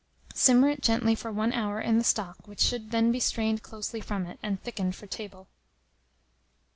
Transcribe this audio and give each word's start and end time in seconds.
Simmer 0.33 0.69
it 0.69 0.81
gently 0.81 1.13
for 1.13 1.31
1 1.31 1.53
hour 1.53 1.79
in 1.79 1.99
the 1.99 2.03
stock, 2.03 2.47
which 2.47 2.59
should 2.59 2.89
then 2.89 3.11
be 3.11 3.19
strained 3.19 3.61
closely 3.61 4.01
from 4.01 4.25
it, 4.25 4.39
and 4.41 4.59
thickened 4.63 4.95
for 4.95 5.05
table. 5.05 5.47